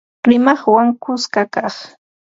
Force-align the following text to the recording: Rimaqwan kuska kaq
Rimaqwan 0.27 0.87
kuska 1.03 1.41
kaq 1.53 1.75